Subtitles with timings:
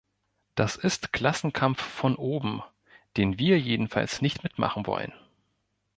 [0.55, 2.63] Das ist Klassenkampf von oben,
[3.17, 5.13] den wir jedenfalls nicht mitmachen wollen!